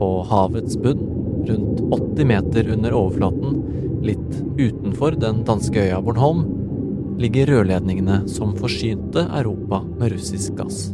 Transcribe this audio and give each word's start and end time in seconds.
På 0.00 0.22
havets 0.30 0.78
bunn, 0.80 1.02
rundt 1.48 1.80
80 1.92 2.24
meter 2.26 2.70
under 2.72 2.94
overflaten, 2.96 3.60
litt 4.02 4.38
utenfor 4.56 5.18
den 5.20 5.42
danske 5.44 5.82
øya 5.82 6.00
Bornholm, 6.04 6.46
ligger 7.20 7.52
rørledningene 7.52 8.22
som 8.28 8.54
forsynte 8.56 9.26
Europa 9.28 9.82
med 9.98 10.14
russisk 10.14 10.56
gass. 10.56 10.88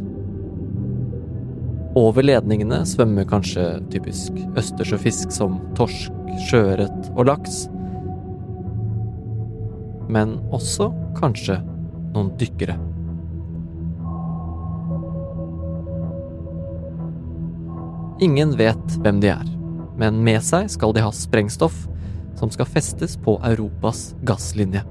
Over 1.97 2.27
ledningene 2.27 2.83
svømmer 2.85 3.25
kanskje 3.25 3.63
typisk 3.93 4.35
østersjøfisk 4.59 5.31
som 5.33 5.55
torsk, 5.79 6.11
sjøørret 6.49 7.07
og 7.15 7.29
laks. 7.31 7.63
Men 10.11 10.35
også 10.53 10.91
kanskje 11.17 11.57
noen 12.13 12.35
dykkere. 12.37 12.77
Ingen 18.19 18.55
vet 18.57 18.95
hvem 19.03 19.19
de 19.21 19.29
er, 19.29 19.49
men 19.97 20.23
med 20.25 20.41
seg 20.41 20.71
skal 20.73 20.93
de 20.95 21.03
ha 21.05 21.11
sprengstoff 21.13 21.83
som 22.37 22.49
skal 22.49 22.65
festes 22.69 23.13
på 23.21 23.35
Europas 23.45 24.15
gasslinje. 24.25 24.81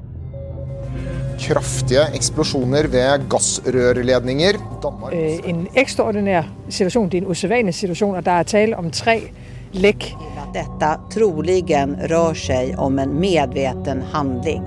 Kraftige 1.43 2.05
eksplosjoner 2.15 2.87
ved 2.91 3.27
gassrørledninger. 3.31 4.61
Danmark. 4.83 5.15
Øh, 5.15 5.43
en 5.49 5.67
ekstraordinær 5.75 6.47
situasjon, 6.69 7.11
det 7.11 7.19
er 7.19 7.27
en 7.27 7.35
usedvanlig 7.35 7.75
situasjon, 7.75 8.15
og 8.15 8.25
det 8.25 8.33
er 8.33 8.49
tale 8.55 8.79
om 8.79 8.91
tre 8.95 9.19
lekk. 9.75 10.09
Dette 10.55 10.95
trolig 11.13 11.61
rør 12.11 12.39
seg 12.39 12.79
om 12.79 12.99
en 13.03 13.19
medveten 13.21 14.07
handling. 14.15 14.65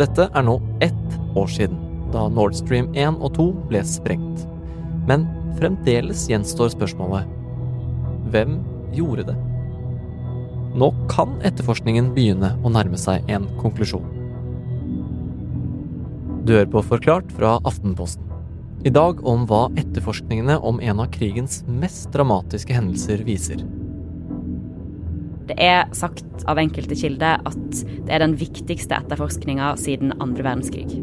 Dette 0.00 0.30
er 0.32 0.42
nå 0.42 0.58
ett 0.82 1.20
år 1.36 1.46
siden, 1.46 1.78
da 2.10 2.26
Nord 2.32 2.56
Stream 2.56 2.88
1 2.96 3.20
og 3.20 3.36
2 3.36 3.50
ble 3.68 3.84
sprengt. 3.86 4.48
Men 5.06 5.28
fremdeles 5.58 6.26
gjenstår 6.30 6.72
spørsmålet 6.74 7.30
hvem 8.34 8.58
gjorde 8.94 9.28
det? 9.28 9.36
Nå 10.74 10.90
kan 11.10 11.36
etterforskningen 11.46 12.10
begynne 12.16 12.54
å 12.66 12.72
nærme 12.74 12.98
seg 12.98 13.26
en 13.30 13.46
konklusjon. 13.60 14.06
Du 16.44 16.52
hører 16.56 16.70
på 16.72 16.82
Forklart 16.84 17.30
fra 17.36 17.56
Aftenposten. 17.64 18.26
I 18.84 18.90
dag 18.92 19.22
om 19.24 19.46
hva 19.48 19.68
etterforskningene 19.80 20.58
om 20.60 20.80
en 20.82 20.98
av 21.00 21.08
krigens 21.14 21.62
mest 21.70 22.10
dramatiske 22.12 22.74
hendelser 22.74 23.22
viser. 23.24 23.62
Det 25.48 25.56
er 25.60 25.86
sagt 25.96 26.44
av 26.48 26.60
enkelte 26.60 26.96
kilder 26.98 27.40
at 27.48 27.80
det 27.86 28.12
er 28.12 28.24
den 28.24 28.36
viktigste 28.40 28.98
etterforskninga 28.98 29.74
siden 29.80 30.12
andre 30.18 30.44
verdenskrig. 30.44 30.98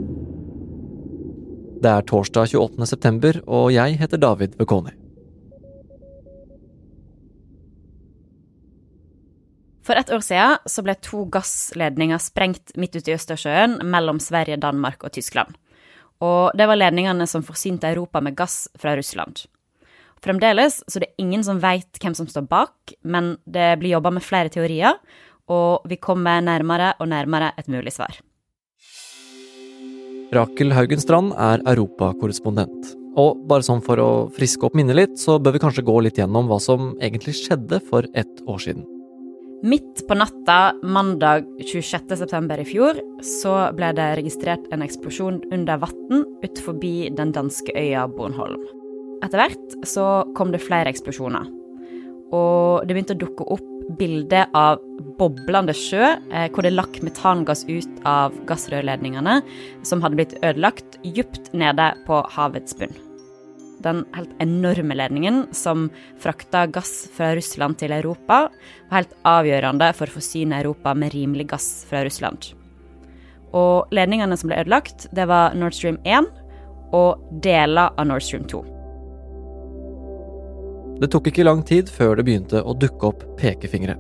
Det 1.82 1.90
er 1.90 2.04
torsdag 2.06 2.52
28.9, 2.54 3.40
og 3.50 3.72
jeg 3.74 3.96
heter 3.98 4.20
David 4.22 4.54
Bekoni. 4.60 4.92
For 9.82 9.98
et 9.98 10.12
år 10.14 10.22
siden 10.22 10.70
så 10.70 10.84
ble 10.86 10.94
to 11.02 11.24
gassledninger 11.34 12.22
sprengt 12.22 12.76
midt 12.78 13.00
ute 13.00 13.10
i 13.10 13.16
Østersjøen 13.18 13.80
mellom 13.82 14.22
Sverige, 14.22 14.60
Danmark 14.62 15.02
og 15.02 15.16
Tyskland. 15.18 15.58
Og 16.22 16.54
det 16.54 16.70
var 16.70 16.78
ledningene 16.78 17.26
som 17.26 17.42
forsynte 17.42 17.90
Europa 17.90 18.22
med 18.22 18.38
gass 18.38 18.68
fra 18.78 18.94
Russland. 18.96 19.48
Fremdeles 20.22 20.84
så 20.86 21.02
det 21.02 21.10
er 21.10 21.26
ingen 21.26 21.42
som 21.42 21.64
veit 21.64 21.98
hvem 21.98 22.14
som 22.14 22.30
står 22.30 22.46
bak, 22.46 22.94
men 23.02 23.40
det 23.50 23.80
blir 23.82 23.98
jobba 23.98 24.14
med 24.14 24.26
flere 24.26 24.54
teorier, 24.54 25.02
og 25.50 25.90
vi 25.90 25.98
kommer 25.98 26.46
nærmere 26.46 26.94
og 27.02 27.10
nærmere 27.10 27.56
et 27.58 27.74
mulig 27.74 27.98
svar. 27.98 28.22
Rakel 30.32 30.72
Haugenstrand 30.72 31.34
er 31.36 31.60
europakorrespondent. 31.68 32.94
Og 33.20 33.42
bare 33.50 33.66
sånn 33.68 33.82
for 33.84 34.00
å 34.00 34.12
friske 34.32 34.64
opp 34.64 34.78
minnet 34.80 34.96
litt, 34.96 35.18
så 35.20 35.36
bør 35.44 35.58
vi 35.58 35.62
kanskje 35.66 35.84
gå 35.84 35.96
litt 36.06 36.22
gjennom 36.22 36.48
hva 36.48 36.56
som 36.64 36.94
egentlig 37.04 37.36
skjedde 37.42 37.82
for 37.90 38.08
ett 38.16 38.40
år 38.48 38.62
siden. 38.64 38.86
Midt 39.68 40.06
på 40.08 40.16
natta 40.18 40.72
mandag 40.82 41.44
26.9. 41.60 42.62
i 42.64 42.66
fjor 42.66 43.02
så 43.22 43.58
ble 43.76 43.92
det 43.94 44.08
registrert 44.18 44.72
en 44.72 44.82
eksplosjon 44.88 45.42
under 45.52 45.84
vann 45.84 46.24
utenfor 46.42 46.80
den 47.20 47.36
danske 47.36 47.76
øya 47.76 48.08
Bornholm. 48.16 48.64
Etter 49.22 49.44
hvert 49.44 49.76
så 49.86 50.24
kom 50.34 50.56
det 50.56 50.64
flere 50.64 50.90
eksplosjoner. 50.90 51.52
Og 52.32 52.88
det 52.88 52.96
begynte 52.96 53.20
å 53.20 53.22
dukke 53.22 53.52
opp 53.52 53.71
bilder 54.00 54.50
av 54.58 54.82
boblende 55.20 55.76
sjø, 55.78 56.16
eh, 56.32 56.48
hvor 56.52 56.66
det 56.66 56.74
lakk 56.74 57.02
metangass 57.06 57.66
ut 57.70 58.02
av 58.08 58.36
gassrørledningene 58.50 59.40
som 59.88 60.04
hadde 60.04 60.22
blitt 60.22 60.36
ødelagt 60.42 61.00
dypt 61.06 61.54
nede 61.54 61.92
på 62.08 62.24
havets 62.36 62.78
bunn 62.78 62.94
den 63.82 64.06
helt 64.16 64.32
enorme 64.40 64.96
ledningen 64.96 65.46
som 65.56 65.90
frakta 66.22 66.66
gass 66.68 67.10
fra 67.14 67.34
Russland 67.36 67.80
til 67.82 67.94
Europa, 67.96 68.48
var 68.90 69.02
helt 69.02 69.16
avgjørende 69.28 69.92
for 69.98 70.10
å 70.10 70.18
forsyne 70.18 70.60
Europa 70.62 70.94
med 70.98 71.16
rimelig 71.16 71.50
gass 71.54 71.70
fra 71.90 72.04
Russland. 72.06 72.52
Og 73.58 73.92
ledningene 73.92 74.38
som 74.40 74.52
ble 74.52 74.62
ødelagt, 74.64 75.10
det 75.16 75.28
var 75.28 75.58
Nord 75.58 75.76
Stream 75.76 76.00
1 76.06 76.30
og 76.96 77.24
deler 77.44 77.92
av 77.98 78.08
Nord 78.08 78.24
Stream 78.24 78.48
2. 78.48 78.64
Det 81.02 81.10
tok 81.10 81.32
ikke 81.32 81.44
lang 81.48 81.64
tid 81.66 81.90
før 81.90 82.20
det 82.20 82.28
begynte 82.28 82.60
å 82.62 82.76
dukke 82.78 83.08
opp 83.10 83.24
pekefingre. 83.40 83.96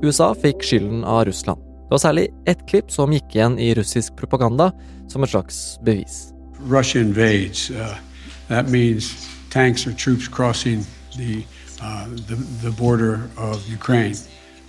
USA 0.00 0.30
fikk 0.32 0.64
skylden 0.64 1.02
av 1.04 1.26
Russland. 1.28 1.60
Det 1.60 1.92
var 1.92 2.00
særlig 2.00 2.24
ett 2.48 2.62
klipp 2.68 2.88
som 2.92 3.12
gikk 3.12 3.36
igjen 3.36 3.58
i 3.60 3.74
russisk 3.76 4.16
propaganda 4.16 4.70
som 5.12 5.22
et 5.22 5.30
slags 5.34 5.58
bevis. 5.84 6.32
Russia 6.64 7.02
invades, 7.02 7.70
uh, 7.70 7.98
that 8.48 8.70
means 8.70 9.12
tanks 9.50 9.86
or 9.86 9.92
troops 9.92 10.26
crossing 10.28 10.86
the, 11.18 11.44
uh, 11.82 12.08
the, 12.28 12.36
the, 12.64 12.70
border 12.70 13.28
of 13.36 13.60
Ukraine 13.68 14.16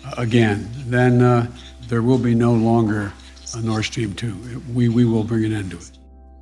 uh, 0.04 0.14
again. 0.18 0.68
Then 0.90 1.22
uh, 1.22 1.48
there 1.88 2.02
will 2.02 2.20
be 2.20 2.36
no 2.36 2.52
longer 2.52 3.14
a 3.56 3.62
Nord 3.62 3.86
Stream 3.86 4.14
2. 4.14 4.36
We, 4.74 4.90
we 4.90 5.06
will 5.06 5.24
bring 5.24 5.46
an 5.46 5.54
end 5.54 5.72
to 5.72 5.78
it. 5.78 5.92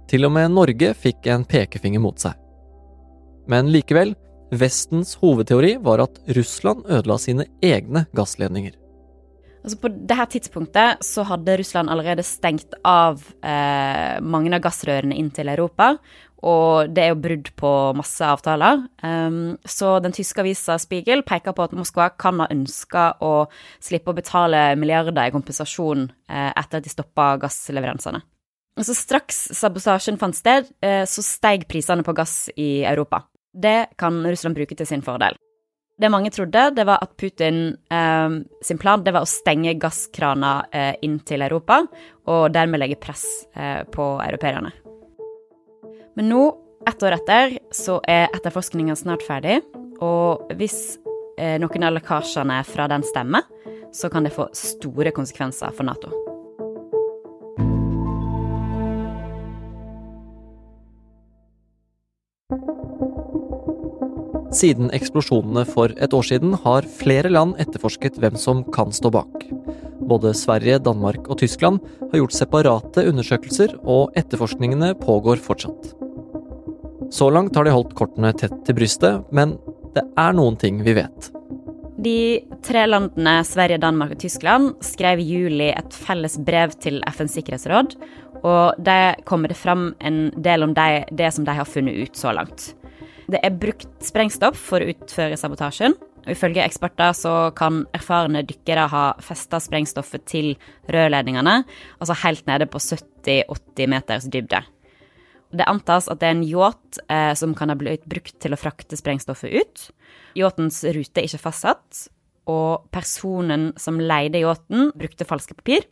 Til 0.10 0.26
og 0.26 0.34
med 0.34 0.52
Norge 0.52 0.94
fikk 0.94 1.30
en 1.30 1.46
pekefinger 1.46 2.02
mot 2.02 2.20
seg. 2.20 2.43
Men 3.50 3.72
likevel, 3.74 4.14
Vestens 4.54 5.16
hovedteori 5.22 5.76
var 5.82 6.04
at 6.04 6.20
Russland 6.38 6.86
ødela 6.86 7.18
sine 7.20 7.48
egne 7.64 8.06
gassledninger. 8.16 8.76
Altså 9.64 9.80
på 9.80 9.90
dette 9.94 10.26
tidspunktet 10.36 11.06
så 11.08 11.24
hadde 11.24 11.56
Russland 11.60 11.90
allerede 11.90 12.26
stengt 12.28 12.76
av 12.84 13.22
eh, 13.40 14.20
mange 14.20 14.52
av 14.52 14.64
gassrørene 14.66 15.16
inn 15.16 15.32
til 15.32 15.52
Europa. 15.54 15.94
Og 16.44 16.92
det 16.92 17.06
er 17.06 17.14
jo 17.14 17.22
brudd 17.24 17.50
på 17.56 17.72
masse 17.96 18.28
avtaler. 18.28 18.82
Um, 19.00 19.56
så 19.64 19.96
den 20.04 20.12
tyske 20.12 20.44
avisa 20.44 20.76
Spiegel 20.82 21.24
peker 21.24 21.56
på 21.56 21.64
at 21.64 21.76
Moskva 21.78 22.10
kan 22.20 22.44
ha 22.44 22.50
ønska 22.52 23.06
å 23.24 23.46
slippe 23.80 24.12
å 24.12 24.18
betale 24.18 24.66
milliarder 24.76 25.30
i 25.30 25.34
kompensasjon 25.34 26.10
eh, 26.12 26.52
etter 26.52 26.82
at 26.82 26.84
de 26.84 26.92
stoppa 26.92 27.38
gassleveransene. 27.46 28.20
Altså 28.76 28.96
straks 28.98 29.46
sabotasjen 29.56 30.20
fant 30.20 30.36
sted, 30.36 30.68
eh, 30.84 31.06
så 31.08 31.24
steig 31.24 31.64
prisene 31.72 32.04
på 32.04 32.16
gass 32.18 32.50
i 32.60 32.84
Europa. 32.84 33.24
Det 33.54 33.94
kan 33.98 34.22
Russland 34.26 34.58
bruke 34.58 34.76
til 34.76 34.88
sin 34.90 35.04
fordel. 35.06 35.38
Det 36.02 36.10
mange 36.10 36.32
trodde, 36.34 36.72
det 36.74 36.86
var 36.90 37.04
at 37.06 37.14
Putin 37.18 37.78
eh, 37.94 38.30
sin 38.66 38.80
plan 38.82 39.04
det 39.06 39.14
var 39.14 39.28
å 39.28 39.30
stenge 39.30 39.76
gasskrana 39.80 40.54
eh, 40.74 40.96
inn 41.06 41.20
til 41.22 41.46
Europa, 41.46 41.84
og 42.26 42.48
dermed 42.56 42.82
legge 42.82 42.98
press 43.02 43.46
eh, 43.54 43.86
på 43.86 44.08
europeerne. 44.26 44.74
Men 46.18 46.30
nå, 46.30 46.42
ett 46.90 47.06
år 47.06 47.20
etter, 47.20 47.58
så 47.74 48.00
er 48.10 48.34
etterforskninga 48.34 48.98
snart 48.98 49.26
ferdig, 49.26 49.62
og 50.02 50.50
hvis 50.58 50.98
eh, 51.38 51.60
noen 51.62 51.88
av 51.88 51.96
lekkasjene 52.00 52.60
fra 52.68 52.90
den 52.90 53.06
stemmer, 53.06 53.46
så 53.94 54.10
kan 54.10 54.26
det 54.26 54.34
få 54.34 54.50
store 54.58 55.14
konsekvenser 55.14 55.74
for 55.78 55.86
Nato. 55.86 56.23
Siden 64.54 64.92
eksplosjonene 64.94 65.64
for 65.66 65.94
et 65.98 66.14
år 66.14 66.26
siden 66.28 66.54
har 66.62 66.86
flere 67.00 67.32
land 67.32 67.56
etterforsket 67.62 68.20
hvem 68.22 68.36
som 68.38 68.62
kan 68.76 68.94
stå 68.94 69.10
bak. 69.14 69.48
Både 70.04 70.34
Sverige, 70.38 70.78
Danmark 70.84 71.26
og 71.26 71.40
Tyskland 71.42 71.80
har 72.12 72.20
gjort 72.20 72.36
separate 72.38 73.06
undersøkelser, 73.10 73.74
og 73.82 74.14
etterforskningene 74.20 74.92
pågår 75.00 75.42
fortsatt. 75.42 75.94
Så 77.14 77.30
langt 77.34 77.56
har 77.58 77.66
de 77.66 77.74
holdt 77.74 77.96
kortene 77.98 78.34
tett 78.38 78.54
til 78.68 78.78
brystet, 78.78 79.26
men 79.34 79.56
det 79.96 80.06
er 80.22 80.38
noen 80.38 80.60
ting 80.62 80.84
vi 80.86 80.96
vet. 80.98 81.32
De 82.04 82.44
tre 82.66 82.86
landene 82.90 83.40
Sverige, 83.48 83.82
Danmark 83.82 84.14
og 84.14 84.22
Tyskland 84.22 84.74
skrev 84.86 85.22
i 85.22 85.28
juli 85.34 85.72
et 85.72 85.98
felles 85.98 86.38
brev 86.46 86.78
til 86.84 87.02
FNs 87.10 87.40
sikkerhetsråd, 87.40 87.98
og 88.44 88.78
der 88.86 89.18
kommer 89.26 89.50
det 89.50 89.58
fram 89.58 89.94
en 90.04 90.28
del 90.36 90.66
om 90.66 90.78
det, 90.78 91.08
det 91.10 91.34
som 91.34 91.46
de 91.48 91.58
har 91.58 91.70
funnet 91.70 92.06
ut 92.06 92.18
så 92.20 92.36
langt. 92.36 92.74
Det 93.28 93.40
er 93.40 93.56
brukt 93.56 94.04
sprengstoff 94.04 94.60
for 94.60 94.84
å 94.84 94.90
utføre 94.92 95.38
sabotasjen. 95.40 95.96
Og 96.24 96.32
ifølge 96.32 96.64
eksperter 96.64 97.16
så 97.18 97.34
kan 97.56 97.82
erfarne 97.96 98.46
dykkere 98.48 98.86
ha 98.92 99.04
festa 99.24 99.60
sprengstoffet 99.60 100.24
til 100.30 100.54
rørledningene, 100.92 101.64
altså 102.00 102.16
helt 102.24 102.48
nede 102.48 102.68
på 102.72 102.80
70-80 102.80 103.92
meters 103.92 104.30
dybde. 104.32 104.64
det 105.54 105.68
antas 105.70 106.08
at 106.10 106.18
det 106.18 106.28
er 106.28 106.34
en 106.34 106.48
yacht 106.48 106.98
eh, 107.14 107.34
som 107.38 107.54
kan 107.54 107.70
ha 107.70 107.76
blitt 107.78 108.08
brukt 108.10 108.40
til 108.42 108.56
å 108.56 108.58
frakte 108.58 108.98
sprengstoffet 108.98 109.54
ut. 109.54 109.84
Yachtens 110.40 110.80
rute 110.84 111.22
er 111.22 111.28
ikke 111.28 111.44
fastsatt, 111.44 112.08
og 112.50 112.88
personen 112.92 113.72
som 113.78 114.02
leide 114.02 114.42
yachten, 114.42 114.90
brukte 114.98 115.28
falske 115.30 115.54
papir. 115.54 115.86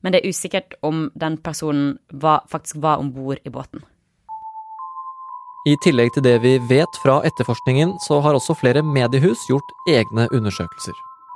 Men 0.00 0.14
det 0.14 0.22
er 0.22 0.32
usikkert 0.32 0.78
om 0.82 1.10
den 1.14 1.36
personen 1.36 1.98
var, 2.12 2.46
faktisk 2.48 2.80
var 2.80 3.02
om 3.02 3.12
bord 3.12 3.44
i 3.44 3.52
båten. 3.52 3.84
I 5.64 5.78
tillegg 5.80 6.12
til 6.12 6.24
det 6.26 6.34
vi 6.42 6.58
vet 6.60 6.98
fra 7.00 7.22
etterforskningen, 7.24 7.96
så 8.04 8.18
har 8.20 8.36
også 8.36 8.52
flere 8.58 8.82
mediehus 8.84 9.46
gjort 9.48 9.70
egne 9.88 10.28
undersøkelser. 10.28 10.92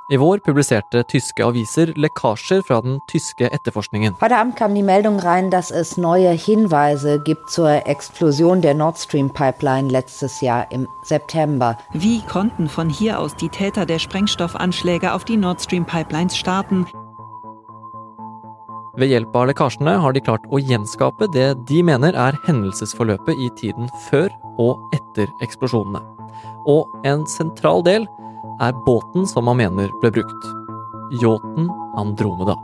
I 0.09 0.17
vår 0.17 0.39
publiserte 0.45 1.01
tyske 1.09 1.45
aviser 1.45 1.91
lekkasjer 1.97 2.61
fra 2.65 2.79
den 2.81 2.99
tyske 3.09 3.49
etterforskningen. 3.53 4.15
Heute 4.21 4.37
Abend 4.37 4.55
kam 4.57 4.73
die 4.73 4.85
Meldung 4.85 5.19
rein, 5.19 5.49
dass 5.49 5.69
es 5.71 5.97
neue 5.97 6.31
Hinweise 6.31 7.19
gibt 7.25 7.49
zur 7.49 7.87
Explosion 7.87 8.61
der 8.61 8.73
Nord 8.73 8.97
Stream 8.97 9.29
Pipeline 9.29 9.89
letztes 9.89 10.41
Jahr 10.41 10.71
im 10.71 10.87
September. 11.03 11.77
Wie 11.93 12.21
konnten 12.21 12.69
von 12.69 12.89
hier 12.89 13.19
aus 13.19 13.35
die 13.35 13.49
Täter 13.49 13.85
der 13.85 13.99
Sprengstoffanschläge 13.99 15.13
auf 15.13 15.25
die 15.25 15.37
Nord 15.37 15.61
Stream 15.61 15.85
Pipelines 15.85 16.37
starten? 16.37 16.87
Ved 18.99 19.13
hjelp 19.13 19.35
av 19.39 19.45
lekkasjene 19.47 19.93
har 20.03 20.11
de 20.11 20.19
klart 20.19 20.47
å 20.51 20.59
gjenskape 20.59 21.29
det 21.31 21.53
de 21.69 21.77
mener 21.87 22.15
er 22.19 22.35
hendelsesforløpet 22.43 23.37
i 23.39 23.47
tiden 23.55 23.87
før 24.09 24.27
og 24.59 24.95
etter 24.97 25.29
eksplosjonene. 25.45 26.01
Og 26.67 26.89
en 27.07 27.23
sentral 27.31 27.85
del 27.87 28.07
er 28.59 28.75
båten 28.83 29.23
som 29.29 29.47
man 29.47 29.61
mener 29.61 29.87
ble 30.01 30.11
brukt. 30.17 30.49
Yachten 31.21 31.69
Andromeda. 32.01 32.57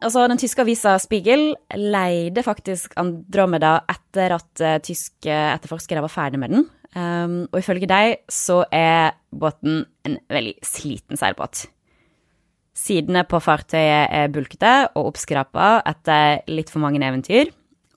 Altså, 0.00 0.24
Den 0.28 0.40
tyske 0.40 0.64
avisa 0.64 0.96
Spiegel 1.00 1.50
leide 1.76 2.44
faktisk 2.44 2.96
Andromeda 3.00 3.82
etter 3.88 4.38
at 4.38 4.64
uh, 4.64 4.78
tyske 4.80 5.28
etterforskere 5.28 6.04
var 6.04 6.12
ferdig 6.12 6.40
med 6.40 6.56
den. 6.56 6.66
Um, 6.96 7.38
og 7.52 7.60
ifølge 7.60 7.90
deg 7.90 8.16
så 8.32 8.62
er 8.72 9.12
båten 9.28 9.82
en 10.08 10.18
veldig 10.32 10.56
sliten 10.64 11.20
seilbåt. 11.20 11.66
Sidene 12.74 13.22
på 13.30 13.38
fartøyet 13.38 14.10
er 14.10 14.32
bulkete 14.34 14.72
og 14.98 15.12
oppskrapa 15.12 15.78
etter 15.86 16.42
litt 16.50 16.72
for 16.72 16.82
mange 16.82 16.98
eventyr. 16.98 17.52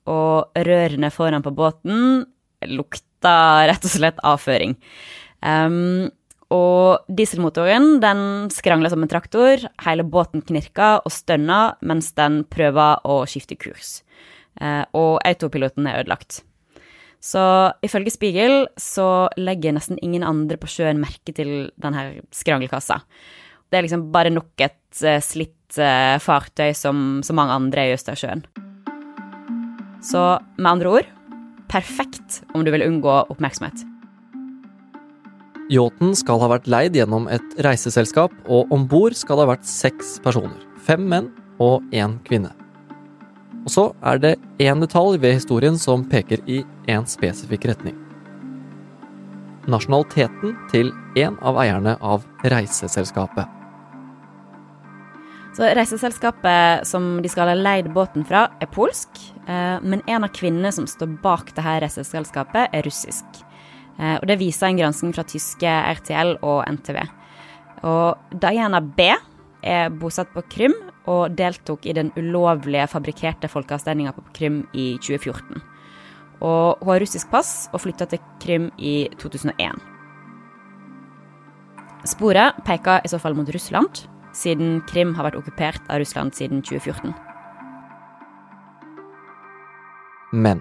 Og 0.08 0.54
rørene 0.54 1.10
foran 1.12 1.44
på 1.44 1.52
båten 1.52 2.22
lukta 2.70 3.66
rett 3.68 3.84
og 3.84 3.92
slett 3.92 4.22
avføring. 4.26 4.76
Um, 5.42 6.08
og 6.54 7.04
dieselmotoren 7.12 7.98
den 8.00 8.20
skrangla 8.54 8.88
som 8.92 9.02
en 9.04 9.10
traktor, 9.10 9.66
hele 9.84 10.06
båten 10.06 10.42
knirka 10.46 10.96
og 11.02 11.12
stønna 11.12 11.74
mens 11.84 12.14
den 12.16 12.44
prøver 12.48 13.02
å 13.04 13.20
skifte 13.28 13.58
kurs. 13.60 13.98
Uh, 14.62 14.86
og 14.96 15.18
autopiloten 15.26 15.90
er 15.90 16.04
ødelagt. 16.04 16.40
Så 17.18 17.42
ifølge 17.82 18.14
Spiegel 18.14 18.68
så 18.78 19.26
legger 19.36 19.74
nesten 19.74 19.98
ingen 20.06 20.22
andre 20.22 20.56
på 20.60 20.70
sjøen 20.70 21.02
merke 21.02 21.34
til 21.34 21.72
denne 21.82 22.22
skranglekassa. 22.30 23.00
Det 23.68 23.78
er 23.78 23.84
liksom 23.84 24.08
bare 24.14 24.32
nok 24.32 24.64
et 24.64 25.02
uh, 25.04 25.18
slitt 25.24 25.76
uh, 25.76 26.16
fartøy 26.22 26.72
som 26.76 27.20
så 27.26 27.36
mange 27.36 27.56
andre 27.56 27.88
i 27.88 27.94
Østersjøen. 27.96 28.46
Så 30.04 30.24
med 30.56 30.70
andre 30.70 30.92
ord 30.98 31.14
perfekt 31.68 32.42
om 32.56 32.64
du 32.64 32.72
vil 32.72 32.86
unngå 32.86 33.14
oppmerksomhet. 33.28 33.84
Yachten 35.68 36.14
skal 36.16 36.40
ha 36.40 36.48
vært 36.54 36.68
leid 36.70 36.96
gjennom 36.96 37.26
et 37.28 37.58
reiseselskap, 37.64 38.32
og 38.48 38.72
om 38.72 38.86
bord 38.88 39.16
skal 39.18 39.36
det 39.36 39.44
ha 39.44 39.50
vært 39.50 39.68
seks 39.68 40.16
personer. 40.24 40.56
Fem 40.80 41.04
menn 41.10 41.28
og 41.60 41.84
én 41.92 42.16
kvinne. 42.24 42.54
Og 43.66 43.74
så 43.74 43.84
er 44.06 44.22
det 44.22 44.34
én 44.64 44.80
detalj 44.80 45.18
ved 45.20 45.36
historien 45.36 45.76
som 45.76 46.06
peker 46.08 46.40
i 46.48 46.62
én 46.88 47.04
spesifikk 47.04 47.68
retning. 47.68 47.98
Nasjonaliteten 49.68 50.56
til 50.72 50.94
en 51.20 51.36
av 51.44 51.60
eierne 51.60 51.98
av 52.00 52.24
reiseselskapet. 52.48 53.57
Så 55.58 55.66
Reiseselskapet 55.74 56.86
som 56.86 57.16
de 57.18 57.28
skal 57.32 57.48
ha 57.50 57.54
leid 57.58 57.88
båten 57.90 58.22
fra, 58.22 58.44
er 58.62 58.68
polsk, 58.70 59.18
eh, 59.50 59.80
men 59.82 60.04
en 60.06 60.22
av 60.22 60.30
kvinnene 60.30 60.70
som 60.70 60.84
står 60.86 61.16
bak 61.18 61.48
dette 61.50 61.72
reiseselskapet, 61.82 62.68
er 62.70 62.84
russisk. 62.86 63.40
Eh, 63.98 64.20
og 64.20 64.26
det 64.30 64.36
viser 64.38 64.68
en 64.68 64.78
gransking 64.78 65.10
fra 65.16 65.24
tyske 65.26 65.66
RTL 65.66 66.36
og 66.46 66.62
NTV. 66.70 67.00
Og 67.90 68.38
Diana 68.38 68.78
B 68.78 69.08
er 69.66 69.90
bosatt 69.90 70.30
på 70.30 70.44
Krim 70.46 70.76
og 71.10 71.34
deltok 71.34 71.88
i 71.90 71.94
den 71.96 72.12
ulovlige 72.14 72.86
fabrikkerte 72.86 73.50
folkeavstemninga 73.50 74.12
på 74.14 74.22
Krim 74.38 74.60
i 74.72 74.92
2014. 75.02 75.58
Og 76.38 76.78
hun 76.78 76.92
har 76.92 77.02
russisk 77.02 77.32
pass 77.32 77.66
og 77.72 77.82
flytta 77.82 78.06
til 78.06 78.22
Krim 78.38 78.70
i 78.78 79.08
2001. 79.18 79.82
Sporet 82.06 82.62
peker 82.62 83.02
i 83.02 83.10
så 83.10 83.18
fall 83.18 83.34
mot 83.34 83.50
Russland, 83.50 84.06
siden 84.36 84.80
Krim 84.88 85.14
har 85.16 85.28
vært 85.28 85.38
okkupert 85.40 85.84
av 85.88 86.02
Russland 86.02 86.34
siden 86.36 86.62
2014. 86.62 87.14
Men 90.32 90.60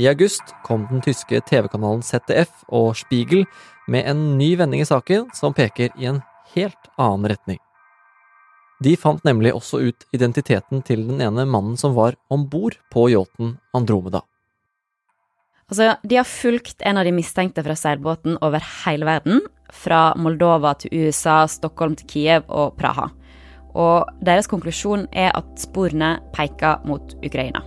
i 0.00 0.06
august 0.08 0.54
kom 0.64 0.86
den 0.88 1.02
tyske 1.04 1.42
TV-kanalen 1.48 2.02
ZDF 2.06 2.62
og 2.68 2.94
Spiegel 2.96 3.44
med 3.90 4.06
en 4.08 4.22
ny 4.38 4.54
vending 4.56 4.84
i 4.84 4.88
saken 4.88 5.28
som 5.36 5.56
peker 5.56 5.90
i 5.98 6.06
en 6.08 6.22
helt 6.54 6.90
annen 6.96 7.28
retning. 7.32 7.58
De 8.80 8.94
fant 8.96 9.20
nemlig 9.28 9.52
også 9.52 9.82
ut 9.90 10.06
identiteten 10.16 10.80
til 10.86 11.04
den 11.10 11.20
ene 11.20 11.44
mannen 11.44 11.76
som 11.76 11.92
var 11.98 12.16
om 12.32 12.46
bord 12.48 12.78
på 12.92 13.10
yachten 13.12 13.58
Andromeda. 13.76 14.22
Altså, 15.70 15.94
de 16.02 16.16
har 16.18 16.26
fulgt 16.26 16.82
en 16.82 16.98
av 16.98 17.06
de 17.06 17.12
mistenkte 17.14 17.62
fra 17.62 17.76
seilbåten 17.78 18.34
over 18.42 18.64
hele 18.82 19.06
verden, 19.06 19.44
fra 19.70 20.10
Moldova 20.18 20.74
til 20.74 21.06
USA, 21.06 21.44
Stockholm 21.46 21.94
til 21.94 22.08
Kiev 22.10 22.48
og 22.50 22.74
Praha. 22.80 23.06
Og 23.78 24.08
deres 24.26 24.50
konklusjon 24.50 25.06
er 25.14 25.30
at 25.30 25.52
sporene 25.62 26.16
peker 26.34 26.82
mot 26.90 27.14
Ukraina. 27.22 27.62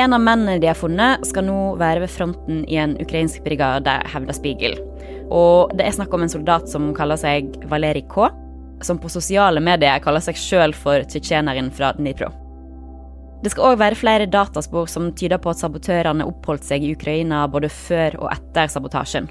En 0.00 0.14
av 0.14 0.22
mennene 0.22 0.56
de 0.62 0.70
har 0.70 0.78
funnet, 0.78 1.26
skal 1.28 1.44
nå 1.44 1.60
være 1.76 2.06
ved 2.06 2.12
fronten 2.14 2.64
i 2.70 2.80
en 2.80 2.96
ukrainsk 3.02 3.44
brigade, 3.44 4.00
hevder 4.08 4.36
Spiegel. 4.36 4.78
Og 5.28 5.76
det 5.76 5.84
er 5.84 5.96
snakk 5.98 6.14
om 6.14 6.24
en 6.24 6.32
soldat 6.32 6.70
som 6.72 6.92
kaller 6.96 7.20
seg 7.20 7.52
Valerij 7.68 8.06
K., 8.08 8.30
som 8.80 9.00
på 9.02 9.10
sosiale 9.12 9.60
medier 9.60 10.00
kaller 10.00 10.22
seg 10.24 10.38
sjøl 10.38 10.72
for 10.72 11.04
tsjetsjeneren 11.04 11.68
fra 11.74 11.92
Dnipro. 11.98 12.30
Det 13.38 13.52
skal 13.52 13.70
òg 13.70 13.78
være 13.78 13.98
flere 13.98 14.26
dataspor 14.26 14.88
som 14.90 15.12
tyder 15.14 15.38
på 15.38 15.52
at 15.52 15.60
sabotørene 15.60 16.26
oppholdt 16.26 16.66
seg 16.66 16.82
i 16.82 16.94
Ukraina 16.96 17.44
både 17.50 17.70
før 17.70 18.18
og 18.24 18.32
etter 18.32 18.70
sabotasjen. 18.72 19.28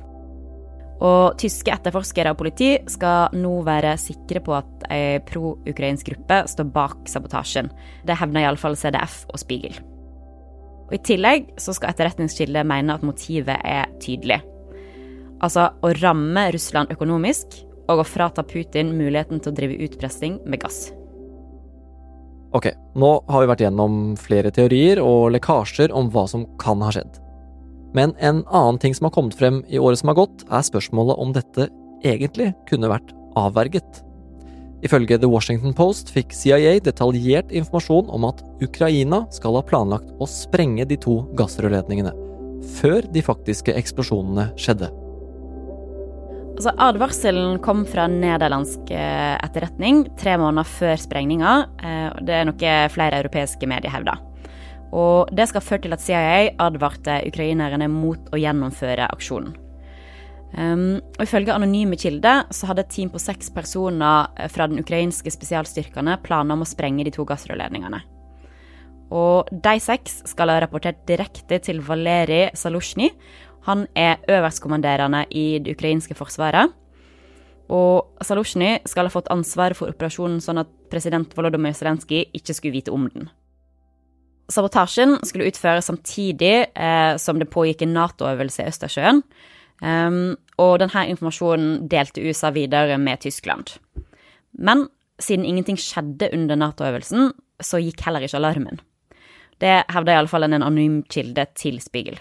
Og 1.04 1.36
tyske 1.38 1.70
etterforskere 1.70 2.32
og 2.34 2.40
politi 2.40 2.72
skal 2.90 3.36
nå 3.38 3.60
være 3.68 3.94
sikre 4.02 4.42
på 4.42 4.56
at 4.58 4.88
ei 4.94 5.20
pro-ukrainsk 5.28 6.10
gruppe 6.10 6.40
står 6.50 6.72
bak 6.74 7.12
sabotasjen. 7.12 7.70
Det 8.08 8.18
hevner 8.18 8.48
iallfall 8.48 8.80
CDF 8.80 9.26
og 9.30 9.44
Spiegel. 9.44 9.78
Og 10.88 10.96
I 10.96 11.04
tillegg 11.04 11.52
så 11.60 11.76
skal 11.76 11.92
etterretningskilder 11.92 12.66
mene 12.66 12.96
at 12.96 13.06
motivet 13.06 13.60
er 13.60 13.92
tydelig. 14.02 14.40
Altså 15.44 15.68
å 15.86 15.92
ramme 16.00 16.48
Russland 16.56 16.96
økonomisk 16.96 17.60
og 17.92 18.02
å 18.02 18.08
frata 18.08 18.46
Putin 18.48 18.96
muligheten 18.98 19.44
til 19.44 19.52
å 19.52 19.58
drive 19.60 19.78
utpressing 19.86 20.40
med 20.48 20.64
gass. 20.64 20.88
Ok, 22.58 22.72
nå 22.98 23.10
har 23.30 23.44
vi 23.44 23.50
vært 23.52 23.62
gjennom 23.62 24.16
flere 24.18 24.50
teorier 24.54 24.98
og 25.04 25.30
lekkasjer 25.36 25.92
om 25.94 26.08
hva 26.10 26.24
som 26.32 26.48
kan 26.58 26.82
ha 26.82 26.90
skjedd. 26.96 27.20
Men 27.94 28.16
en 28.18 28.42
annen 28.50 28.80
ting 28.82 28.96
som 28.98 29.08
har 29.08 29.14
kommet 29.14 29.38
frem 29.38 29.62
i 29.70 29.78
året 29.78 30.02
som 30.02 30.10
har 30.10 30.18
gått, 30.18 30.46
er 30.50 30.66
spørsmålet 30.66 31.22
om 31.22 31.36
dette 31.36 31.68
egentlig 32.02 32.50
kunne 32.70 32.90
vært 32.90 33.14
avverget. 33.38 34.02
Ifølge 34.86 35.20
The 35.22 35.30
Washington 35.30 35.74
Post 35.78 36.10
fikk 36.14 36.34
CIA 36.38 36.80
detaljert 36.86 37.54
informasjon 37.54 38.10
om 38.14 38.26
at 38.30 38.42
Ukraina 38.62 39.24
skal 39.34 39.58
ha 39.58 39.66
planlagt 39.66 40.10
å 40.22 40.30
sprenge 40.30 40.86
de 40.90 40.98
to 41.02 41.20
gassrørledningene, 41.38 42.14
før 42.78 43.06
de 43.14 43.26
faktiske 43.26 43.74
eksplosjonene 43.78 44.52
skjedde. 44.58 44.90
Altså, 46.58 46.72
advarselen 46.82 47.60
kom 47.62 47.84
fra 47.86 48.08
nederlandsk 48.10 48.90
eh, 48.90 49.36
etterretning 49.46 50.08
tre 50.18 50.40
måneder 50.42 50.66
før 50.66 50.98
sprengninga. 50.98 51.52
Eh, 51.86 52.16
det 52.26 52.34
er 52.34 52.48
noe 52.50 52.72
flere 52.90 53.20
europeiske 53.22 53.70
medier 53.70 53.94
hevder. 53.94 54.18
Og 54.90 55.30
det 55.38 55.46
skal 55.52 55.62
føre 55.62 55.84
til 55.84 55.94
at 55.94 56.02
CIA 56.02 56.56
advarte 56.66 57.20
ukrainerne 57.30 57.86
mot 57.94 58.34
å 58.34 58.42
gjennomføre 58.42 59.06
aksjonen. 59.06 59.54
Um, 60.58 60.98
og 61.20 61.26
Ifølge 61.28 61.54
anonyme 61.54 61.98
kilder 62.00 62.48
så 62.56 62.70
hadde 62.72 62.86
et 62.86 62.94
team 62.96 63.10
på 63.14 63.22
seks 63.22 63.52
personer 63.54 64.32
eh, 64.40 64.50
fra 64.50 64.66
den 64.66 64.82
ukrainske 64.82 65.30
spesialstyrkene 65.30 66.18
planer 66.26 66.58
om 66.58 66.66
å 66.66 66.72
sprenge 66.74 67.06
de 67.06 67.14
to 67.14 67.28
gassrørledningene. 67.28 68.02
Og 69.14 69.48
de 69.52 69.76
seks 69.80 70.24
skal 70.28 70.52
ha 70.52 70.58
rapportert 70.64 71.06
direkte 71.08 71.62
til 71.64 71.86
Valerij 71.86 72.50
Salusjny. 72.58 73.12
Han 73.68 73.86
er 73.96 74.22
øverstkommanderende 74.32 75.26
i 75.36 75.60
det 75.60 75.76
ukrainske 75.76 76.16
forsvaret. 76.16 76.72
Og 77.68 78.24
Salusjny 78.24 78.78
skal 78.88 79.10
ha 79.10 79.12
fått 79.12 79.28
ansvar 79.34 79.76
for 79.76 79.92
operasjonen 79.92 80.40
sånn 80.44 80.62
at 80.62 80.72
president 80.92 81.34
Volodymyr 81.36 81.76
Zelenskyj 81.76 82.30
ikke 82.38 82.56
skulle 82.56 82.78
vite 82.80 82.94
om 82.96 83.10
den. 83.12 83.30
sabotasjen 84.48 85.18
skulle 85.28 85.50
utføres 85.50 85.90
samtidig 85.90 86.72
eh, 86.72 87.18
som 87.20 87.40
det 87.40 87.50
pågikk 87.52 87.82
en 87.84 87.94
Nato-øvelse 87.98 88.64
i 88.64 88.72
Østersjøen. 88.72 89.20
Um, 89.82 90.38
og 90.58 90.80
denne 90.82 91.04
informasjonen 91.12 91.90
delte 91.92 92.24
USA 92.24 92.50
videre 92.56 92.98
med 92.98 93.20
Tyskland. 93.22 93.76
Men 94.54 94.88
siden 95.20 95.46
ingenting 95.46 95.78
skjedde 95.78 96.32
under 96.34 96.56
Nato-øvelsen, 96.56 97.34
så 97.62 97.82
gikk 97.84 98.02
heller 98.06 98.24
ikke 98.24 98.40
alarmen. 98.40 98.80
Det 99.62 99.84
hevda 99.92 100.16
iallfall 100.16 100.48
en 100.48 100.58
anonym 100.58 101.04
kilde 101.12 101.46
til 101.58 101.82
Spiegel. 101.84 102.18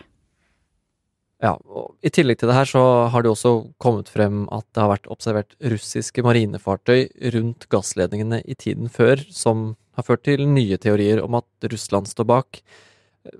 Ja, 1.44 1.52
og 1.68 1.98
I 2.00 2.08
tillegg 2.14 2.38
til 2.40 2.48
det 2.48 2.56
her 2.56 2.68
så 2.68 2.82
har 3.12 3.24
det 3.24 3.28
også 3.28 3.52
kommet 3.82 4.08
frem 4.08 4.46
at 4.54 4.64
det 4.72 4.80
har 4.80 4.92
vært 4.94 5.08
observert 5.12 5.56
russiske 5.60 6.24
marinefartøy 6.24 7.10
rundt 7.34 7.66
gassledningene 7.72 8.40
i 8.48 8.56
tiden 8.56 8.88
før, 8.92 9.20
som 9.28 9.74
har 9.96 10.06
ført 10.06 10.24
til 10.24 10.46
nye 10.48 10.78
teorier 10.80 11.20
om 11.24 11.36
at 11.36 11.68
Russland 11.72 12.08
står 12.08 12.28
bak. 12.28 12.60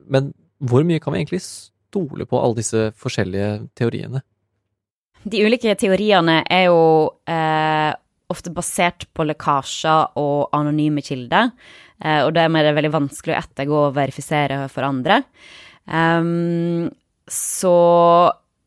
Men 0.05 0.35
hvor 0.61 0.85
mye 0.85 1.01
kan 1.01 1.15
vi 1.15 1.23
egentlig 1.23 1.43
stole 1.45 2.29
på 2.29 2.41
alle 2.41 2.61
disse 2.61 2.91
forskjellige 3.01 3.51
teoriene? 3.79 4.21
De 5.27 5.41
ulike 5.43 5.73
teoriene 5.81 6.43
er 6.53 6.69
jo 6.69 6.83
eh, 7.29 7.93
ofte 8.31 8.53
basert 8.55 9.09
på 9.17 9.25
lekkasjer 9.27 10.21
og 10.21 10.53
anonyme 10.57 11.03
kilder, 11.05 11.51
eh, 12.05 12.21
og 12.27 12.35
dermed 12.37 12.61
er 12.61 12.71
det 12.71 12.77
veldig 12.79 12.95
vanskelig 12.95 13.35
å 13.35 13.41
ettergå 13.41 13.81
og 13.89 13.97
verifisere 13.97 14.61
for 14.73 14.87
andre. 14.87 15.23
Um, 15.87 16.93
så 17.31 17.77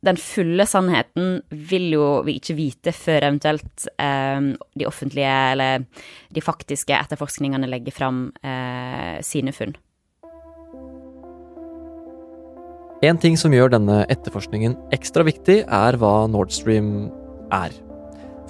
den 0.06 0.18
fulle 0.20 0.64
sannheten 0.68 1.42
vil 1.52 1.90
jo 1.92 2.06
vi 2.24 2.38
ikke 2.40 2.56
vite 2.56 2.94
før 2.96 3.28
eventuelt 3.28 3.88
eh, 4.00 4.40
de 4.80 4.88
offentlige 4.88 5.34
eller 5.52 5.84
de 6.32 6.44
faktiske 6.44 6.96
etterforskningene 6.96 7.68
legger 7.68 7.96
fram 7.96 8.30
eh, 8.40 9.20
sine 9.26 9.52
funn. 9.56 9.76
En 13.04 13.20
ting 13.20 13.38
som 13.40 13.54
gjør 13.56 13.72
denne 13.72 14.02
etterforskningen 14.12 14.74
ekstra 14.96 15.24
viktig, 15.28 15.62
er 15.64 15.96
hva 16.00 16.28
Nord 16.32 16.52
Stream 16.52 17.08
er. 17.56 17.72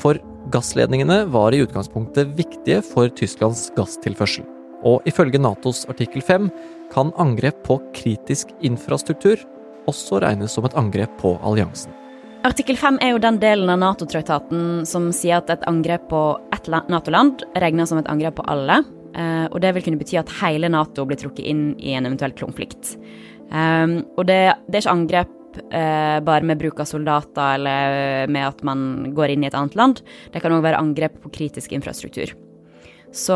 For 0.02 0.18
gassledningene 0.54 1.22
var 1.30 1.54
i 1.54 1.62
utgangspunktet 1.62 2.32
viktige 2.38 2.82
for 2.86 3.14
Tysklands 3.14 3.68
gasstilførsel. 3.78 4.46
Og 4.90 5.06
ifølge 5.10 5.42
Natos 5.42 5.84
artikkel 5.92 6.24
5 6.26 6.50
kan 6.94 7.14
angrep 7.22 7.62
på 7.68 7.78
kritisk 7.94 8.54
infrastruktur 8.66 9.38
også 9.88 10.20
regnes 10.24 10.54
som 10.56 10.68
et 10.68 10.76
angrep 10.80 11.16
på 11.22 11.38
alliansen. 11.46 11.96
Artikkel 12.48 12.78
5 12.80 13.02
er 13.04 13.12
jo 13.12 13.20
den 13.20 13.40
delen 13.42 13.70
av 13.72 13.82
Nato-traktaten 13.82 14.86
som 14.88 15.10
sier 15.16 15.42
at 15.42 15.50
et 15.52 15.66
angrep 15.68 16.06
på 16.12 16.22
ett 16.56 16.70
Nato-land 16.72 17.44
regnes 17.60 17.92
som 17.92 18.00
et 18.00 18.08
angrep 18.08 18.38
på 18.40 18.46
alle. 18.48 18.80
Eh, 19.12 19.46
og 19.50 19.60
det 19.60 19.74
vil 19.76 19.84
kunne 19.84 20.00
bety 20.00 20.16
at 20.22 20.32
hele 20.40 20.70
Nato 20.72 21.04
blir 21.08 21.20
trukket 21.20 21.44
inn 21.52 21.74
i 21.76 21.98
en 21.98 22.08
eventuell 22.08 22.36
konflikt. 22.40 22.96
Um, 23.50 24.04
og 24.16 24.28
det, 24.30 24.40
det, 24.70 24.78
er 24.78 24.84
ikke 24.84 24.94
angrep 24.94 25.60
uh, 25.74 26.20
bare 26.22 26.46
med 26.46 26.60
bruk 26.62 26.80
av 26.80 26.86
soldater 26.86 27.56
eller 27.58 28.30
med 28.30 28.46
at 28.46 28.62
man 28.68 28.84
går 29.18 29.34
inn 29.34 29.44
i 29.44 29.50
et 29.50 29.58
annet 29.58 29.76
land. 29.76 30.04
Det 30.32 30.44
kan 30.44 30.54
òg 30.54 30.62
være 30.64 30.80
angrep 30.80 31.18
på 31.24 31.34
kritisk 31.34 31.74
infrastruktur. 31.76 32.36
Så 33.16 33.36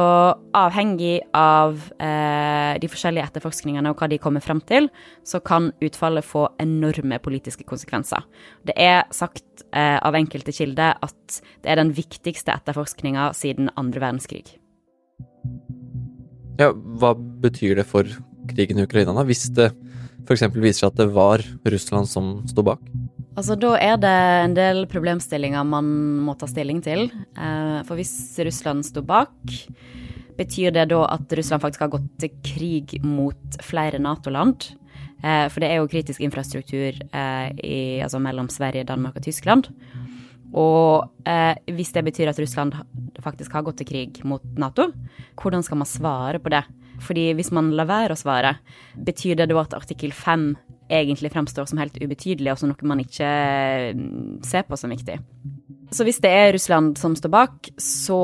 avhengig 0.54 1.24
av 1.34 1.80
eh, 1.98 2.74
de 2.78 2.90
forskjellige 2.92 3.26
etterforskningene 3.32 3.90
og 3.90 3.98
hva 3.98 4.10
de 4.12 4.20
kommer 4.22 4.44
frem 4.44 4.62
til, 4.70 4.90
så 5.26 5.42
kan 5.42 5.72
utfallet 5.82 6.26
få 6.26 6.46
enorme 6.62 7.18
politiske 7.24 7.66
konsekvenser. 7.66 8.22
Det 8.70 8.76
er 8.78 9.08
sagt 9.16 9.66
eh, 9.74 9.98
av 9.98 10.14
enkelte 10.20 10.54
kilder 10.54 11.00
at 11.02 11.40
det 11.66 11.74
er 11.74 11.82
den 11.82 11.94
viktigste 11.98 12.54
etterforskninga 12.54 13.32
siden 13.38 13.72
andre 13.80 14.06
verdenskrig. 14.06 14.46
Ja, 16.62 16.70
hva 16.70 17.16
betyr 17.18 17.80
det 17.82 17.88
for 17.90 18.06
krigen 18.54 18.78
i 18.78 18.86
Ukraina, 18.86 19.16
da? 19.18 19.26
Hvis 19.26 19.48
det 19.58 19.72
f.eks. 20.28 20.46
viser 20.54 20.84
seg 20.84 20.92
at 20.92 21.02
det 21.02 21.10
var 21.16 21.42
Russland 21.66 22.12
som 22.12 22.36
sto 22.50 22.62
bak? 22.66 22.84
Altså, 23.34 23.56
Da 23.58 23.74
er 23.82 23.98
det 23.98 24.14
en 24.14 24.54
del 24.54 24.84
problemstillinger 24.90 25.66
man 25.66 25.88
må 26.26 26.36
ta 26.38 26.46
stilling 26.50 26.84
til. 26.86 27.08
Eh, 27.34 27.80
for 27.88 27.98
hvis 27.98 28.14
Russland 28.46 28.86
sto 28.86 29.02
bak, 29.02 29.34
betyr 30.38 30.74
det 30.74 30.90
da 30.92 31.02
at 31.10 31.34
Russland 31.34 31.64
faktisk 31.64 31.82
har 31.82 31.94
gått 31.96 32.12
til 32.22 32.34
krig 32.46 33.00
mot 33.04 33.58
flere 33.66 33.98
Nato-land? 33.98 34.76
Eh, 35.24 35.48
for 35.50 35.64
det 35.64 35.72
er 35.72 35.82
jo 35.82 35.90
kritisk 35.90 36.22
infrastruktur 36.22 36.94
eh, 36.94 37.50
i, 37.58 37.80
altså 38.06 38.22
mellom 38.22 38.52
Sverige, 38.54 38.86
Danmark 38.86 39.18
og 39.18 39.26
Tyskland. 39.26 39.72
Og 40.54 41.10
hvis 41.66 41.90
det 41.96 42.04
betyr 42.06 42.30
at 42.30 42.38
Russland 42.38 42.76
faktisk 43.26 43.56
har 43.58 43.64
gått 43.66 43.80
til 43.82 43.88
krig 43.90 44.20
mot 44.22 44.44
Nato, 44.54 44.92
hvordan 45.42 45.66
skal 45.66 45.80
man 45.82 45.90
svare 45.90 46.38
på 46.38 46.52
det? 46.54 46.62
Fordi 47.02 47.32
hvis 47.38 47.52
man 47.56 47.72
lar 47.78 47.90
være 47.90 48.16
å 48.16 48.20
svare, 48.20 48.58
betyr 48.96 49.40
det 49.40 49.50
da 49.50 49.60
at 49.62 49.76
artikkel 49.78 50.14
5 50.14 50.52
egentlig 50.94 51.32
fremstår 51.34 51.66
som 51.70 51.80
helt 51.82 51.98
ubetydelig, 51.98 52.52
og 52.52 52.60
som 52.60 52.70
noe 52.70 52.90
man 52.90 53.02
ikke 53.02 53.30
mm, 53.98 54.44
ser 54.46 54.68
på 54.68 54.78
som 54.78 54.94
viktig? 54.94 55.18
Så 55.94 56.06
hvis 56.06 56.22
det 56.24 56.32
er 56.32 56.54
Russland 56.54 56.98
som 57.02 57.16
står 57.18 57.34
bak, 57.34 57.72
så 57.82 58.20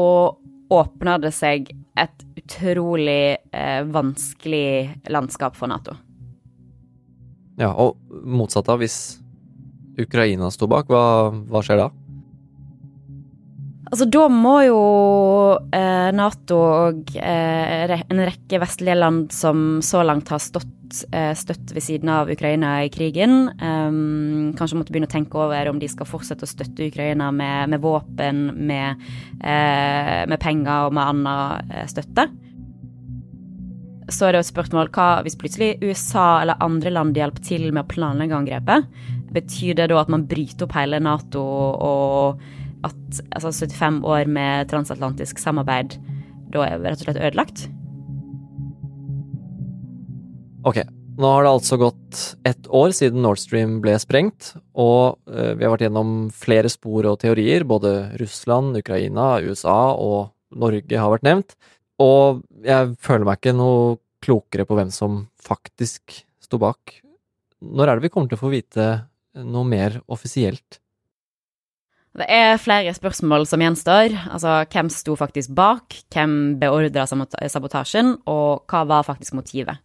åpner 0.70 1.22
det 1.24 1.32
seg 1.34 1.72
et 1.98 2.26
utrolig 2.38 3.38
eh, 3.52 3.82
vanskelig 3.90 5.10
landskap 5.10 5.58
for 5.58 5.72
Nato. 5.72 5.98
Ja, 7.60 7.74
og 7.74 7.98
motsatt 8.24 8.70
av 8.72 8.80
hvis 8.84 9.20
Ukraina 10.00 10.48
står 10.54 10.70
bak, 10.72 10.92
hva, 10.94 11.04
hva 11.50 11.64
skjer 11.66 11.82
da? 11.82 11.90
Altså, 13.90 14.06
da 14.06 14.28
må 14.30 14.56
jo 14.68 14.82
eh, 15.74 16.10
Nato 16.14 16.58
og 16.62 17.16
eh, 17.18 17.96
en 17.98 18.22
rekke 18.22 18.60
vestlige 18.62 18.98
land 19.00 19.32
som 19.34 19.80
så 19.86 20.04
langt 20.06 20.30
har 20.30 20.42
stått 20.44 21.02
eh, 21.10 21.32
støtt 21.38 21.74
ved 21.74 21.82
siden 21.82 22.12
av 22.14 22.30
Ukraina 22.30 22.76
i 22.86 22.92
krigen, 22.94 23.48
eh, 23.50 23.96
kanskje 24.60 24.78
måtte 24.78 24.94
begynne 24.94 25.10
å 25.10 25.16
tenke 25.16 25.42
over 25.42 25.72
om 25.72 25.82
de 25.82 25.90
skal 25.90 26.10
fortsette 26.10 26.46
å 26.46 26.52
støtte 26.52 26.86
Ukraina 26.92 27.32
med, 27.34 27.74
med 27.74 27.82
våpen, 27.82 28.44
med, 28.70 29.02
eh, 29.42 30.22
med, 30.30 30.38
penger 30.38 30.92
og 30.92 30.94
med 30.94 31.10
annen 31.16 31.74
eh, 31.74 31.90
støtte. 31.90 32.28
Så 34.10 34.26
er 34.26 34.34
det 34.34 34.44
et 34.44 34.52
spørsmål 34.52 34.94
hva 34.94 35.10
hvis 35.26 35.38
plutselig 35.38 35.80
USA 35.82 36.44
eller 36.44 36.62
andre 36.66 36.94
land 36.94 37.18
hjelper 37.18 37.46
til 37.46 37.68
med 37.72 37.84
å 37.88 37.90
planlegge 37.90 38.38
angrepet? 38.38 39.02
Betyr 39.34 39.82
det 39.82 39.90
da 39.90 40.00
at 40.02 40.10
man 40.14 40.30
bryter 40.30 40.66
opp 40.66 40.78
hele 40.78 41.02
Nato 41.02 41.42
og 41.42 42.48
at 42.88 43.22
altså 43.36 43.52
75 43.52 44.04
år 44.08 44.30
med 44.32 44.70
transatlantisk 44.72 45.42
samarbeid 45.42 45.98
da 46.54 46.66
er 46.66 46.80
rett 46.82 47.02
og 47.02 47.08
slett 47.08 47.22
ødelagt? 47.22 47.66
Ok, 50.68 50.82
nå 51.20 51.30
har 51.34 51.46
det 51.46 51.52
altså 51.52 51.78
gått 51.80 52.20
ett 52.48 52.68
år 52.72 52.94
siden 52.96 53.24
Nord 53.24 53.40
Stream 53.42 53.78
ble 53.84 53.96
sprengt, 54.02 54.54
og 54.72 55.20
eh, 55.28 55.54
vi 55.56 55.66
har 55.66 55.74
vært 55.74 55.86
gjennom 55.88 56.14
flere 56.36 56.72
spor 56.72 57.08
og 57.12 57.20
teorier. 57.22 57.66
Både 57.68 58.14
Russland, 58.20 58.78
Ukraina, 58.80 59.38
USA 59.44 59.94
og 59.96 60.32
Norge 60.56 61.00
har 61.00 61.12
vært 61.14 61.28
nevnt. 61.28 61.56
Og 62.00 62.42
jeg 62.64 62.94
føler 63.04 63.28
meg 63.28 63.40
ikke 63.40 63.56
noe 63.58 64.00
klokere 64.24 64.66
på 64.68 64.76
hvem 64.80 64.92
som 64.96 65.22
faktisk 65.44 66.22
sto 66.44 66.60
bak. 66.62 66.98
Når 67.60 67.88
er 67.88 68.00
det 68.00 68.08
vi 68.08 68.14
kommer 68.14 68.32
til 68.32 68.40
å 68.40 68.44
få 68.46 68.52
vite 68.54 68.88
noe 69.44 69.68
mer 69.68 70.00
offisielt? 70.12 70.80
Det 72.18 72.26
er 72.26 72.58
flere 72.58 72.94
spørsmål 72.96 73.46
som 73.46 73.62
gjenstår. 73.62 74.16
Altså, 74.34 74.64
hvem 74.74 74.90
sto 74.90 75.14
faktisk 75.20 75.54
bak? 75.56 75.94
Hvem 76.14 76.58
beordra 76.62 77.06
sabotasjen? 77.06 78.16
Og 78.26 78.66
hva 78.70 78.84
var 78.90 79.06
faktisk 79.08 79.38
motivet? 79.38 79.78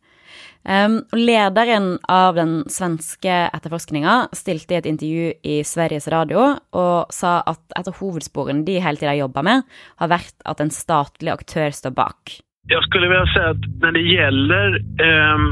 Um, 0.64 1.02
lederen 1.12 1.98
av 2.08 2.38
den 2.38 2.62
svenske 2.72 3.32
etterforskninga 3.52 4.30
stilte 4.32 4.72
i 4.72 4.78
et 4.78 4.88
intervju 4.88 5.26
i 5.44 5.58
Sveriges 5.68 6.08
Radio 6.08 6.54
og 6.72 7.12
sa 7.12 7.34
at 7.44 7.60
et 7.76 7.90
av 7.90 7.98
hovedsporene 8.00 8.64
de 8.64 8.78
hele 8.80 8.96
tida 8.96 9.12
jobber 9.18 9.44
med, 9.44 9.68
har 10.00 10.12
vært 10.14 10.34
at 10.48 10.64
en 10.64 10.72
statlig 10.72 11.34
aktør 11.34 11.68
står 11.68 11.92
bak. 11.98 12.38
Jeg 12.72 12.80
skulle 12.88 13.12
vilja 13.12 13.28
si 13.34 13.44
at 13.44 13.68
når 13.84 13.96
det 13.98 14.04
gjelder 14.08 14.78
um, 15.04 15.46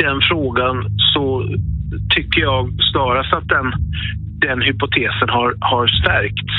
den 0.00 0.24
frågan 0.30 0.80
så 1.12 1.26
tycker 2.16 2.46
jeg 2.46 2.86
snarest 2.88 3.36
at 3.36 3.44
den 3.52 3.68
den 4.46 4.62
hypotesen 4.62 5.28
har, 5.36 5.54
har 5.70 5.86
stärkts 6.00 6.56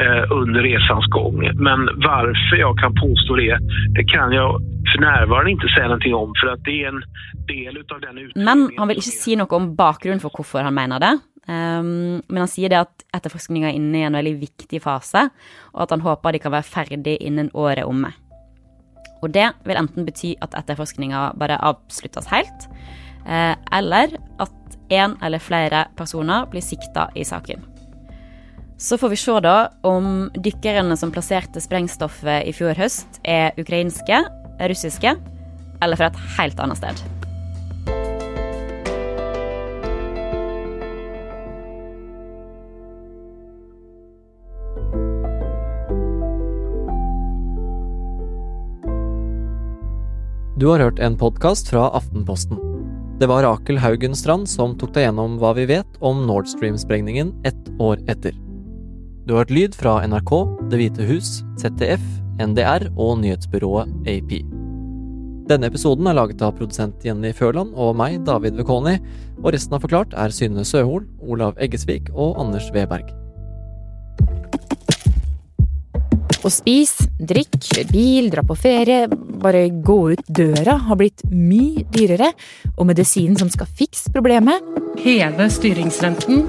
eh, 0.00 0.24
under 0.40 0.60
resans 0.62 1.06
gång. 1.16 1.36
Men 1.54 1.80
varför 2.10 2.56
jag 2.56 2.78
kan 2.78 2.94
påstå 2.94 3.36
det, 3.36 3.58
det 3.96 4.04
kan 4.04 4.32
jag 4.32 4.50
for 4.90 5.02
nærværende 5.04 5.52
ikke 5.54 5.70
si 5.74 5.82
noe 5.86 6.14
om. 6.22 6.32
for 6.38 6.56
det 6.66 6.76
er 6.76 6.88
en 6.88 7.02
del 7.48 7.82
av 7.82 8.00
den 8.00 8.30
Men 8.34 8.70
han 8.78 8.88
vil 8.88 9.02
ikke 9.02 9.18
si 9.18 9.36
noe 9.38 9.58
om 9.58 9.74
bakgrunnen 9.76 10.22
for 10.22 10.34
hvorfor 10.34 10.66
han 10.66 10.74
mener 10.74 11.02
det. 11.02 11.12
Um, 11.50 12.20
men 12.28 12.42
han 12.44 12.50
sier 12.50 12.70
det 12.70 12.82
at 12.84 13.04
etterforskninga 13.16 13.70
er 13.70 13.78
inne 13.78 14.02
i 14.02 14.06
en 14.06 14.18
veldig 14.18 14.36
viktig 14.42 14.82
fase, 14.84 15.24
og 15.72 15.84
at 15.86 15.94
han 15.94 16.04
håper 16.04 16.36
de 16.36 16.42
kan 16.42 16.52
være 16.54 16.68
ferdig 16.68 17.16
innen 17.20 17.50
året 17.54 17.88
omme. 17.88 18.12
Og 19.20 19.32
det 19.34 19.48
vil 19.66 19.80
enten 19.80 20.06
bety 20.06 20.34
at 20.44 20.54
etterforskninga 20.56 21.30
bare 21.40 21.58
avsluttes 21.70 22.28
helt, 22.32 22.68
eller 23.24 24.16
at 24.42 24.78
én 24.90 25.14
eller 25.22 25.38
flere 25.38 25.84
personer 25.96 26.46
blir 26.50 26.64
sikta 26.64 27.08
i 27.14 27.24
saken. 27.24 27.62
Så 28.80 28.96
får 28.98 29.08
vi 29.12 29.16
se 29.20 29.40
da 29.44 29.56
om 29.84 30.30
dykkerne 30.34 30.96
som 30.96 31.12
plasserte 31.12 31.60
sprengstoffet 31.60 32.48
i 32.48 32.54
fjor 32.56 32.78
høst, 32.80 33.20
er 33.24 33.52
ukrainske, 33.60 34.22
russiske 34.60 35.14
eller 35.80 36.00
fra 36.00 36.08
et 36.08 36.22
helt 36.38 36.60
annet 36.64 36.80
sted. 36.80 37.04
Du 50.60 50.66
har 50.68 50.80
hørt 50.80 50.98
en 51.00 51.16
podkast 51.16 51.70
fra 51.72 51.86
Aftenposten. 51.96 52.69
Det 53.20 53.26
var 53.28 53.42
Rakel 53.42 53.76
Haugen 53.76 54.14
Strand 54.16 54.48
som 54.48 54.72
tok 54.80 54.94
deg 54.94 55.04
gjennom 55.04 55.34
hva 55.42 55.50
vi 55.52 55.66
vet 55.68 55.98
om 56.00 56.22
Nord 56.24 56.46
Stream-sprengningen 56.48 57.34
ett 57.44 57.66
år 57.76 58.00
etter. 58.08 58.32
Du 59.28 59.34
har 59.34 59.42
hørt 59.42 59.52
lyd 59.52 59.76
fra 59.76 59.98
NRK, 60.08 60.32
Det 60.72 60.78
hvite 60.80 61.04
hus, 61.04 61.42
ZTF, 61.60 62.00
NDR 62.40 62.86
og 62.96 63.18
nyhetsbyrået 63.20 63.92
AP. 64.08 64.32
Denne 65.52 65.68
episoden 65.68 66.08
er 66.08 66.16
laget 66.16 66.40
av 66.40 66.56
produsent 66.56 67.04
Jenny 67.04 67.34
Førland 67.36 67.76
og 67.76 67.92
meg, 68.00 68.22
David 68.24 68.56
Vekoni, 68.56 68.96
og 69.42 69.52
resten 69.52 69.76
av 69.76 69.84
Forklart 69.84 70.16
er 70.16 70.32
Synne 70.32 70.64
Søhol, 70.64 71.04
Olav 71.20 71.60
Eggesvik 71.60 72.08
og 72.14 72.40
Anders 72.40 72.72
Weberg. 72.72 73.12
Å 76.40 76.48
spise, 76.48 77.04
drikke, 77.20 77.58
kjøre 77.60 77.86
bil, 77.92 78.30
dra 78.32 78.44
på 78.46 78.56
ferie, 78.56 79.04
bare 79.10 79.66
gå 79.68 79.98
ut 80.14 80.22
døra 80.28 80.78
har 80.86 80.96
blitt 80.96 81.20
mye 81.28 81.84
dyrere, 81.92 82.30
og 82.78 82.88
medisinen 82.88 83.36
som 83.36 83.50
skal 83.52 83.68
fikse 83.68 84.12
problemet 84.14 84.64
Heve 85.00 85.46
styringsrenten 85.52 86.42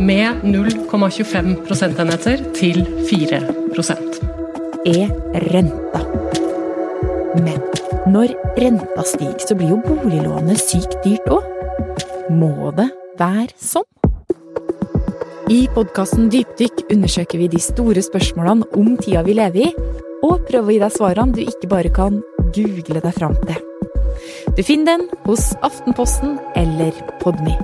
med 0.00 0.44
0,25 0.46 1.54
prosentenheter 1.66 2.44
til 2.56 2.84
4% 3.08 4.20
er 4.88 5.10
renta. 5.52 6.04
Men 7.42 7.60
når 8.08 8.32
renta 8.60 9.04
stiger, 9.04 9.44
så 9.44 9.56
blir 9.58 9.74
jo 9.74 9.82
boliglånet 9.84 10.60
sykt 10.62 10.96
dyrt 11.04 11.28
òg. 11.32 11.44
Må 12.32 12.72
det 12.76 12.90
være 13.18 13.52
sånn? 13.60 13.88
I 15.48 15.62
podkasten 15.72 16.26
Dypdykk 16.28 16.90
undersøker 16.92 17.40
vi 17.40 17.46
de 17.48 17.60
store 17.62 18.02
spørsmålene 18.04 18.66
om 18.76 18.90
tida 19.00 19.22
vi 19.24 19.32
lever 19.38 19.70
i, 19.70 19.70
og 20.20 20.42
prøver 20.44 20.66
å 20.66 20.74
gi 20.74 20.80
deg 20.82 20.92
svarene 20.92 21.32
du 21.32 21.40
ikke 21.40 21.70
bare 21.70 21.92
kan 21.96 22.18
google 22.52 23.00
deg 23.00 23.16
fram 23.16 23.32
til. 23.48 23.62
Du 24.58 24.60
finner 24.60 24.98
den 24.98 25.06
hos 25.24 25.54
Aftenposten 25.64 26.36
eller 26.52 26.92
Podmy. 27.22 27.56